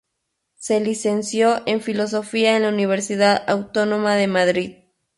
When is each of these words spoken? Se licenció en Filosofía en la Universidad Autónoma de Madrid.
Se 0.55 0.79
licenció 0.79 1.61
en 1.67 1.79
Filosofía 1.79 2.57
en 2.57 2.63
la 2.63 2.69
Universidad 2.69 3.47
Autónoma 3.47 4.15
de 4.15 4.25
Madrid. 4.27 4.73